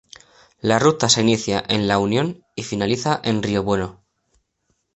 [0.61, 4.01] La Ruta se inicia en La Unión y finaliza en Río Bueno.